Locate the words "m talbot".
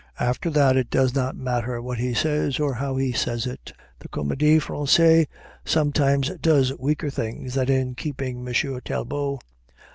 8.47-9.41